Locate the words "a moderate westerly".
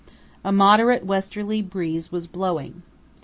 0.43-1.61